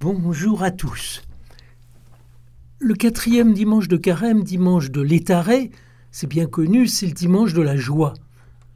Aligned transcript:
Bonjour 0.00 0.62
à 0.62 0.70
tous. 0.70 1.24
Le 2.78 2.94
quatrième 2.94 3.52
dimanche 3.52 3.88
de 3.88 3.96
carême, 3.96 4.44
dimanche 4.44 4.92
de 4.92 5.00
l'étaré, 5.00 5.72
c'est 6.12 6.28
bien 6.28 6.46
connu, 6.46 6.86
c'est 6.86 7.08
le 7.08 7.12
dimanche 7.12 7.52
de 7.52 7.62
la 7.62 7.74
joie. 7.74 8.14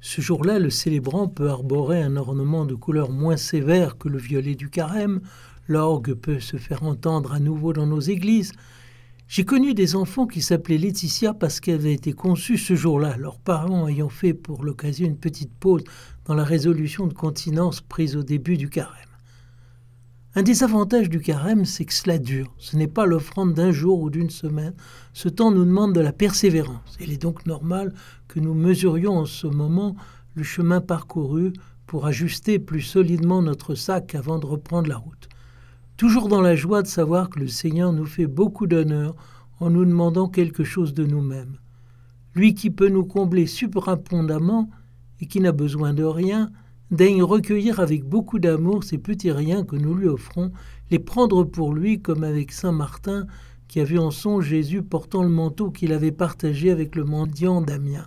Ce 0.00 0.20
jour-là, 0.20 0.58
le 0.58 0.70
célébrant 0.70 1.28
peut 1.28 1.48
arborer 1.48 2.02
un 2.02 2.16
ornement 2.16 2.64
de 2.64 2.74
couleur 2.74 3.10
moins 3.10 3.36
sévère 3.36 3.96
que 3.96 4.08
le 4.08 4.18
violet 4.18 4.56
du 4.56 4.70
carême, 4.70 5.20
l'orgue 5.68 6.14
peut 6.14 6.40
se 6.40 6.56
faire 6.56 6.82
entendre 6.82 7.32
à 7.32 7.38
nouveau 7.38 7.72
dans 7.72 7.86
nos 7.86 8.00
églises. 8.00 8.50
J'ai 9.28 9.44
connu 9.44 9.72
des 9.72 9.94
enfants 9.94 10.26
qui 10.26 10.42
s'appelaient 10.42 10.78
Laetitia 10.78 11.32
parce 11.32 11.60
qu'elle 11.60 11.76
avait 11.76 11.94
été 11.94 12.12
conçue 12.12 12.58
ce 12.58 12.74
jour-là, 12.74 13.16
leurs 13.18 13.38
parents 13.38 13.86
ayant 13.86 14.08
fait 14.08 14.34
pour 14.34 14.64
l'occasion 14.64 15.06
une 15.06 15.16
petite 15.16 15.54
pause 15.60 15.84
dans 16.24 16.34
la 16.34 16.44
résolution 16.44 17.06
de 17.06 17.14
continence 17.14 17.80
prise 17.80 18.16
au 18.16 18.24
début 18.24 18.56
du 18.56 18.68
carême. 18.68 19.13
Un 20.36 20.42
des 20.42 20.64
avantages 20.64 21.08
du 21.08 21.20
carême, 21.20 21.64
c'est 21.64 21.84
que 21.84 21.94
cela 21.94 22.18
dure. 22.18 22.52
Ce 22.58 22.76
n'est 22.76 22.88
pas 22.88 23.06
l'offrande 23.06 23.54
d'un 23.54 23.70
jour 23.70 24.00
ou 24.00 24.10
d'une 24.10 24.30
semaine. 24.30 24.74
Ce 25.12 25.28
temps 25.28 25.52
nous 25.52 25.64
demande 25.64 25.94
de 25.94 26.00
la 26.00 26.12
persévérance. 26.12 26.96
Il 26.98 27.12
est 27.12 27.22
donc 27.22 27.46
normal 27.46 27.94
que 28.26 28.40
nous 28.40 28.52
mesurions 28.52 29.16
en 29.16 29.26
ce 29.26 29.46
moment 29.46 29.94
le 30.34 30.42
chemin 30.42 30.80
parcouru 30.80 31.52
pour 31.86 32.06
ajuster 32.06 32.58
plus 32.58 32.80
solidement 32.80 33.42
notre 33.42 33.76
sac 33.76 34.16
avant 34.16 34.40
de 34.40 34.46
reprendre 34.46 34.88
la 34.88 34.96
route. 34.96 35.28
Toujours 35.96 36.26
dans 36.26 36.40
la 36.40 36.56
joie 36.56 36.82
de 36.82 36.88
savoir 36.88 37.30
que 37.30 37.38
le 37.38 37.46
Seigneur 37.46 37.92
nous 37.92 38.06
fait 38.06 38.26
beaucoup 38.26 38.66
d'honneur 38.66 39.14
en 39.60 39.70
nous 39.70 39.84
demandant 39.84 40.28
quelque 40.28 40.64
chose 40.64 40.94
de 40.94 41.06
nous-mêmes. 41.06 41.58
Lui 42.34 42.54
qui 42.54 42.70
peut 42.70 42.88
nous 42.88 43.04
combler 43.04 43.46
superabondamment 43.46 44.68
et 45.20 45.26
qui 45.26 45.38
n'a 45.38 45.52
besoin 45.52 45.94
de 45.94 46.02
rien, 46.02 46.50
daigne 46.94 47.22
recueillir 47.22 47.80
avec 47.80 48.04
beaucoup 48.04 48.38
d'amour 48.38 48.84
ces 48.84 48.98
petits 48.98 49.30
riens 49.30 49.64
que 49.64 49.76
nous 49.76 49.94
lui 49.94 50.08
offrons, 50.08 50.52
les 50.90 50.98
prendre 50.98 51.44
pour 51.44 51.74
lui 51.74 52.00
comme 52.00 52.24
avec 52.24 52.52
Saint 52.52 52.72
Martin 52.72 53.26
qui 53.68 53.80
a 53.80 53.84
vu 53.84 53.98
en 53.98 54.10
son 54.10 54.40
Jésus 54.40 54.82
portant 54.82 55.22
le 55.22 55.28
manteau 55.28 55.70
qu'il 55.70 55.92
avait 55.92 56.12
partagé 56.12 56.70
avec 56.70 56.94
le 56.96 57.04
mendiant 57.04 57.60
Damien. 57.60 58.06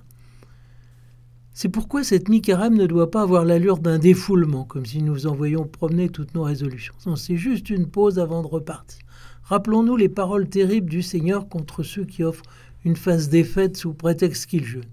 C'est 1.53 1.69
pourquoi 1.69 2.03
cette 2.03 2.29
mi-carême 2.29 2.75
ne 2.77 2.85
doit 2.85 3.09
pas 3.09 3.23
avoir 3.23 3.43
l'allure 3.43 3.79
d'un 3.79 3.97
défoulement, 3.97 4.63
comme 4.63 4.85
si 4.85 5.01
nous 5.01 5.25
envoyions 5.25 5.65
promener 5.65 6.09
toutes 6.09 6.35
nos 6.35 6.43
résolutions. 6.43 6.93
c'est 7.15 7.35
juste 7.35 7.69
une 7.69 7.87
pause 7.87 8.19
avant 8.19 8.43
de 8.43 8.47
repartir. 8.47 9.01
Rappelons-nous 9.43 9.97
les 9.97 10.09
paroles 10.09 10.49
terribles 10.49 10.89
du 10.89 11.01
Seigneur 11.01 11.49
contre 11.49 11.81
ceux 11.81 12.05
qui 12.05 12.23
offrent 12.23 12.45
une 12.85 12.95
phase 12.95 13.29
défaite 13.29 13.75
sous 13.75 13.93
prétexte 13.93 14.45
qu'ils 14.45 14.65
jeûnent. 14.65 14.83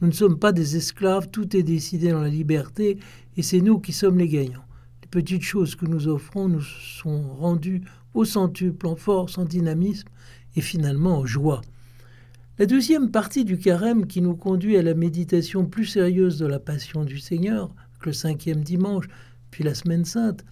Nous 0.00 0.08
ne 0.08 0.12
sommes 0.12 0.38
pas 0.38 0.52
des 0.52 0.76
esclaves, 0.76 1.28
tout 1.30 1.56
est 1.56 1.62
décidé 1.62 2.10
dans 2.10 2.22
la 2.22 2.28
liberté, 2.28 2.98
et 3.36 3.42
c'est 3.42 3.60
nous 3.60 3.78
qui 3.78 3.92
sommes 3.92 4.18
les 4.18 4.28
gagnants. 4.28 4.64
Les 5.02 5.08
petites 5.08 5.42
choses 5.42 5.74
que 5.74 5.86
nous 5.86 6.08
offrons 6.08 6.48
nous 6.48 6.62
sont 6.62 7.22
rendues 7.34 7.82
au 8.14 8.24
centuple, 8.24 8.86
en 8.86 8.96
force, 8.96 9.36
en 9.36 9.44
dynamisme, 9.44 10.08
et 10.56 10.60
finalement 10.60 11.18
en 11.18 11.26
joie. 11.26 11.60
La 12.58 12.66
deuxième 12.66 13.10
partie 13.10 13.44
du 13.44 13.58
carême 13.58 14.06
qui 14.06 14.20
nous 14.20 14.36
conduit 14.36 14.76
à 14.76 14.82
la 14.82 14.94
méditation 14.94 15.64
plus 15.64 15.86
sérieuse 15.86 16.38
de 16.38 16.46
la 16.46 16.58
passion 16.58 17.04
du 17.04 17.18
Seigneur, 17.18 17.70
le 18.04 18.12
cinquième 18.12 18.62
dimanche, 18.62 19.06
puis 19.50 19.64
la 19.64 19.74
semaine 19.74 20.04
sainte, 20.04 20.44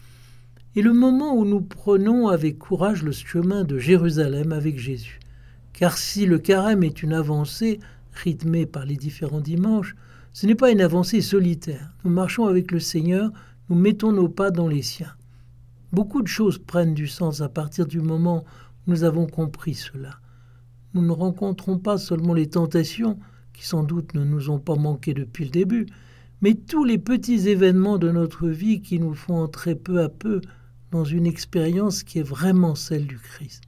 est 0.77 0.83
le 0.83 0.93
moment 0.93 1.35
où 1.35 1.45
nous 1.45 1.61
prenons 1.61 2.29
avec 2.29 2.59
courage 2.59 3.03
le 3.03 3.13
chemin 3.13 3.65
de 3.65 3.79
Jérusalem 3.79 4.53
avec 4.53 4.79
Jésus. 4.79 5.21
Car 5.73 5.97
si 5.97 6.27
le 6.27 6.39
carême 6.39 6.83
est 6.83 7.03
une 7.03 7.15
avancée, 7.15 7.81
rythmé 8.19 8.67
par 8.67 8.85
les 8.85 8.97
différents 8.97 9.41
dimanches, 9.41 9.95
ce 10.33 10.47
n'est 10.47 10.55
pas 10.55 10.71
une 10.71 10.81
avancée 10.81 11.21
solitaire. 11.21 11.95
Nous 12.05 12.11
marchons 12.11 12.47
avec 12.47 12.71
le 12.71 12.81
Seigneur, 12.81 13.31
nous 13.69 13.77
mettons 13.77 14.13
nos 14.13 14.29
pas 14.29 14.51
dans 14.51 14.69
les 14.69 14.83
siens. 14.83 15.15
Beaucoup 15.93 16.23
de 16.23 16.29
choses 16.29 16.59
prennent 16.59 16.95
du 16.95 17.07
sens 17.07 17.41
à 17.41 17.49
partir 17.49 17.87
du 17.87 18.01
moment 18.01 18.45
où 18.87 18.91
nous 18.91 19.05
avons 19.05 19.27
compris 19.27 19.75
cela. 19.75 20.21
Nous 20.95 21.03
ne 21.03 21.13
rencontrons 21.13 21.79
pas 21.79 21.99
seulement 21.99 22.35
les 22.35 22.49
tentations, 22.49 23.19
qui 23.53 23.67
sans 23.67 23.83
doute 23.83 24.15
ne 24.15 24.25
nous 24.25 24.51
ont 24.51 24.59
pas 24.59 24.77
manqué 24.77 25.15
depuis 25.15 25.45
le 25.45 25.51
début, 25.51 25.87
mais 26.41 26.55
tous 26.55 26.85
les 26.85 26.99
petits 26.99 27.49
événements 27.49 27.99
de 27.99 28.11
notre 28.11 28.49
vie 28.49 28.81
qui 28.81 29.01
nous 29.01 29.15
font 29.15 29.37
entrer 29.37 29.75
peu 29.75 30.03
à 30.03 30.09
peu 30.09 30.41
dans 30.91 31.05
une 31.05 31.27
expérience 31.27 32.03
qui 32.03 32.19
est 32.19 32.23
vraiment 32.23 32.75
celle 32.75 33.07
du 33.07 33.19
Christ 33.19 33.63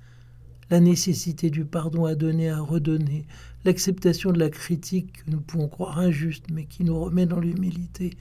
la 0.71 0.81
nécessité 0.81 1.51
du 1.51 1.65
pardon 1.65 2.05
à 2.05 2.15
donner, 2.15 2.49
à 2.49 2.61
redonner, 2.61 3.27
l'acceptation 3.65 4.31
de 4.31 4.39
la 4.39 4.51
critique 4.51 5.25
que 5.25 5.31
nous 5.31 5.41
pouvons 5.41 5.69
croire 5.69 5.99
injuste, 5.99 6.47
mais 6.53 6.65
qui 6.65 6.85
nous 6.85 6.99
remet 6.99 7.27
dans 7.27 7.41
l'humilité, 7.41 8.17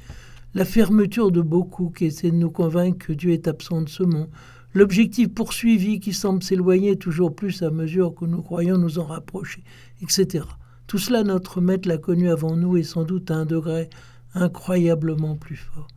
la 0.56 0.66
fermeture 0.66 1.32
de 1.32 1.42
beaucoup 1.42 1.90
qui 1.92 2.06
essaient 2.06 2.32
de 2.32 2.36
nous 2.36 2.50
convaincre 2.50 3.08
que 3.08 3.14
Dieu 3.14 3.32
est 3.32 3.48
absent 3.48 3.84
de 3.84 3.90
ce 3.90 4.04
monde, 4.04 4.30
l'objectif 4.74 5.30
poursuivi 5.30 6.00
qui 6.00 6.12
semble 6.12 6.42
s'éloigner 6.42 6.96
toujours 6.98 7.36
plus 7.36 7.62
à 7.62 7.70
mesure 7.70 8.16
que 8.16 8.26
nous 8.26 8.42
croyons 8.42 8.78
nous 8.78 8.98
en 8.98 9.06
rapprocher, 9.06 9.64
etc. 10.02 10.46
Tout 10.88 10.98
cela, 10.98 11.24
notre 11.24 11.62
Maître 11.62 11.88
l'a 11.88 12.00
connu 12.00 12.30
avant 12.30 12.56
nous 12.56 12.78
et 12.78 12.84
sans 12.84 13.04
doute 13.04 13.30
à 13.30 13.36
un 13.36 13.46
degré 13.46 13.90
incroyablement 14.34 15.36
plus 15.36 15.56
fort. 15.56 15.88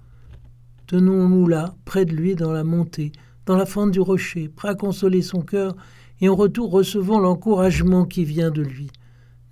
Tenons-nous 0.86 1.46
là, 1.46 1.74
près 1.86 2.04
de 2.04 2.12
lui, 2.14 2.34
dans 2.34 2.52
la 2.52 2.64
montée, 2.64 3.12
dans 3.46 3.56
la 3.56 3.64
fente 3.64 3.90
du 3.90 4.00
rocher, 4.00 4.50
prêt 4.50 4.68
à 4.68 4.74
consoler 4.74 5.22
son 5.22 5.40
cœur 5.40 5.74
et 6.22 6.28
en 6.28 6.36
retour 6.36 6.70
recevant 6.70 7.18
l'encouragement 7.18 8.06
qui 8.06 8.24
vient 8.24 8.52
de 8.52 8.62
lui. 8.62 8.90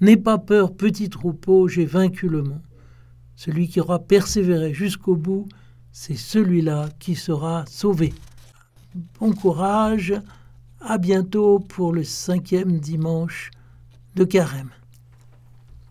N'aie 0.00 0.16
pas 0.16 0.38
peur, 0.38 0.72
petit 0.72 1.10
troupeau, 1.10 1.68
j'ai 1.68 1.84
vaincu 1.84 2.28
le 2.28 2.42
monde. 2.42 2.62
Celui 3.34 3.68
qui 3.68 3.80
aura 3.80 3.98
persévéré 3.98 4.72
jusqu'au 4.72 5.16
bout, 5.16 5.48
c'est 5.90 6.16
celui-là 6.16 6.88
qui 7.00 7.16
sera 7.16 7.64
sauvé. 7.66 8.14
Bon 9.18 9.32
courage, 9.32 10.14
à 10.80 10.96
bientôt 10.96 11.58
pour 11.58 11.92
le 11.92 12.04
cinquième 12.04 12.78
dimanche 12.78 13.50
de 14.14 14.24
Carême. 14.24 14.70